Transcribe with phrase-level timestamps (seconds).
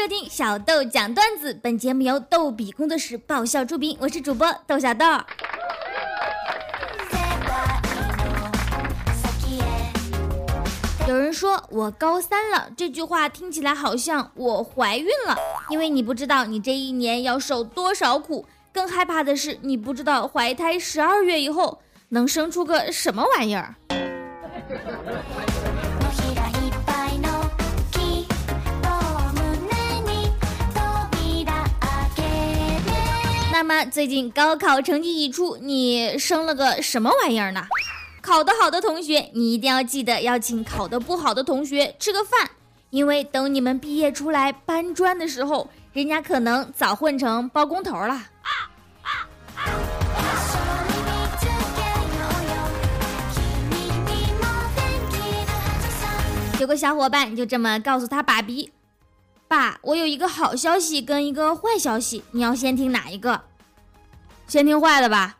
[0.00, 5.04] 收听小豆讲段子，本节目由逗比工作室爆笑出品，我是主播豆小豆。
[11.06, 15.36] 有人说我高三了，这句话听起来好像我怀孕了，
[15.68, 21.78] 因为你不知道你这一年要受多少苦，更害怕的是你不知道怀胎十二月以后
[22.08, 23.74] 能生出个什么玩意儿。
[33.60, 37.66] 那么最近高考成绩一出，你生了个什么玩意儿呢？
[38.22, 42.52] 考得好的同学，你一定要记得要请考得不好的同学吃个饭，
[42.88, 48.28] 因为等你们毕业出来搬砖的时候，人家可能早混成包工头了。
[56.58, 58.72] 有个小伙伴就这么告诉他爸比
[59.46, 63.42] ：“爸，我有一个好消息跟一个坏消息，你要先听哪一个？”
[64.50, 65.36] 先听坏的吧。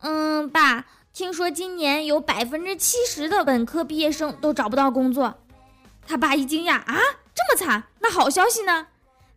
[0.00, 5.34] 嗯，爸，听说今年有百分之七十的本科毕业生都找不到工作。
[6.08, 6.96] 他爸一惊讶啊，
[7.34, 7.84] 这么惨？
[7.98, 8.86] 那好消息呢？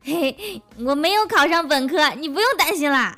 [0.02, 3.14] 嘿，我没有考上本科，你不用担心啦。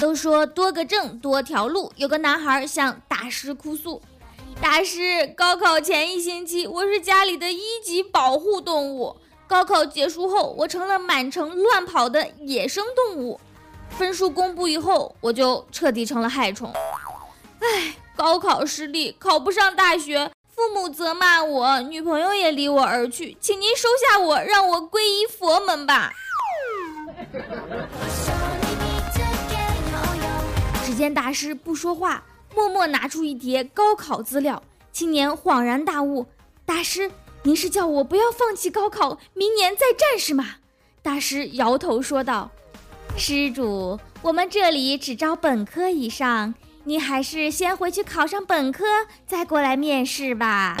[0.00, 4.00] 都说多个证多条路，有个男孩向大师哭诉。
[4.60, 9.16] 大师，高考前一星期，我是家里的一级保护动物。
[9.46, 13.38] 高考结束后，我成了满城乱跑的野生动物。
[13.90, 16.72] 分数公布以后，我就彻底成了害虫。
[17.60, 23.36] 唉，高考失利，考不上大学，父母责骂我，女朋友也离我而去。
[23.40, 26.12] 请您收下我，让我皈依佛门吧。
[30.84, 32.24] 只见大师不说话。
[32.56, 36.26] 默默拿出一叠高考资料，青年恍然大悟
[36.64, 37.10] ：“大师，
[37.42, 40.54] 您是叫我不要放弃高考，明年再战是吗？”
[41.04, 42.50] 大师摇头说道
[43.14, 48.86] ：“施主，我们这里只招本科以上，你还是先回去考上本科，
[49.26, 50.78] 再过来面试吧。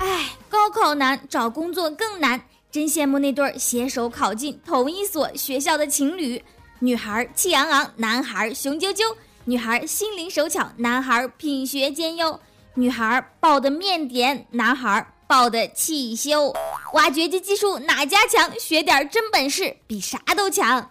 [0.00, 2.42] 哎，高考难，找工作更难。
[2.70, 6.40] 真羡慕那对携手考进同一所学校的情侣，
[6.78, 9.12] 女孩气昂昂，男孩雄赳赳；
[9.44, 12.38] 女孩心灵手巧，男孩品学兼优；
[12.74, 16.54] 女孩爆的面点，男孩爆的汽修。
[16.92, 18.48] 挖掘机技术哪家强？
[18.60, 20.88] 学点真本事，比啥都强。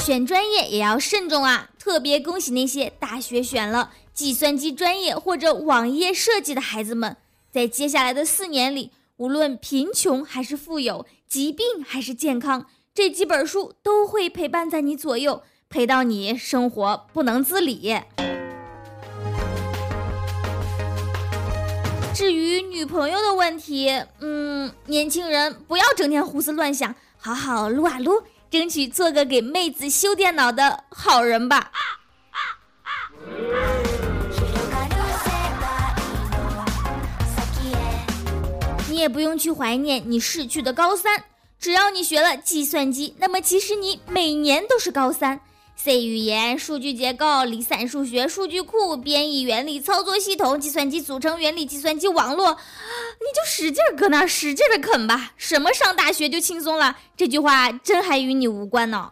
[0.00, 1.68] 选专业也要慎重啊！
[1.78, 3.92] 特别恭喜那些大学选了。
[4.14, 7.16] 计算机专业或者网页设计的孩子们，
[7.50, 18.00] 在接下来的四年里，无论贫穷还是富有，疾病还是健康，这几本书都会陪伴在你左右，陪到你生活不能自理。
[22.14, 23.88] 至于女朋友的问题，
[24.20, 31.72] 嗯，年轻人不要整天胡思乱想，好好撸啊撸，争取做个给妹子修电脑的好人吧。
[39.02, 41.24] 也不用去怀念你逝去的高三，
[41.58, 45.40] 只要你学了计算机，那么其实你每年都是高三。
[45.74, 55.32] C 语言、数据结构、离散数学、数据库、编译原理、操作系统、计算机组成原理、计算机网络，你就使劲搁那使劲的啃吧。
[55.36, 56.96] 什么上大学就轻松了？
[57.16, 59.10] 这句话真还与你无关呢。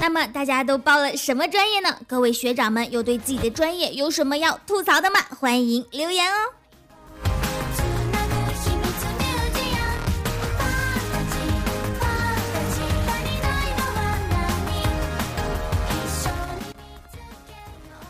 [0.00, 1.94] 那么大家都报了什么专业呢？
[2.08, 5.20] 各位学长们又对自己的专业有什么要吐槽的吗？
[5.38, 6.36] 欢迎留言哦。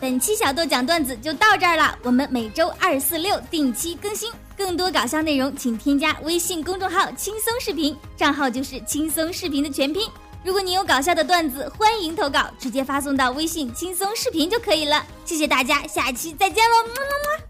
[0.00, 10.08] 本期小豆讲段子就到这儿了，我们每周二、四、六定期更新，更多搞笑内容请添加微信公众号“轻松视频”，账号就是“轻松视频”的全拼。
[10.42, 15.04] 如果你有搞笑的段子，欢迎投稿，直接发送到微信轻松视频就可以了。
[15.25, 17.50] 谢谢大家，下期再见喽，么么么。